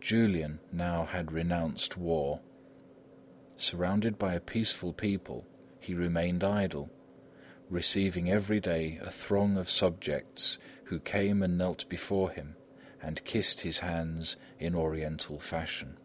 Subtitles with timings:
[0.00, 2.40] Julian now had renounced war.
[3.58, 5.44] Surrounded by a peaceful people,
[5.78, 6.88] he remained idle,
[7.68, 12.56] receiving every day a throng of subjects who came and knelt before him
[13.02, 15.98] and kissed his hand in Oriental fashion.